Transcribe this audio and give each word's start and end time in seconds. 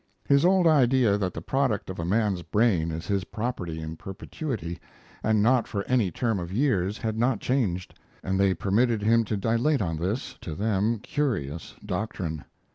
His 0.27 0.43
old 0.43 0.65
idea 0.65 1.15
that 1.19 1.31
the 1.35 1.43
product 1.43 1.87
of 1.87 1.99
a 1.99 2.05
man's 2.05 2.41
brain 2.41 2.89
is 2.89 3.05
his 3.05 3.23
property 3.25 3.79
in 3.79 3.97
perpetuity 3.97 4.79
and 5.21 5.43
not 5.43 5.67
for 5.67 5.83
any 5.83 6.09
term 6.09 6.39
of 6.39 6.51
years 6.51 6.97
had 6.97 7.19
not 7.19 7.39
changed, 7.39 7.93
and 8.23 8.39
they 8.39 8.55
permitted 8.55 9.03
him 9.03 9.23
to 9.25 9.37
dilate 9.37 9.79
on 9.79 9.97
this 9.97 10.39
(to 10.41 10.55
them) 10.55 10.97
curious 11.03 11.75
doctrine. 11.85 12.45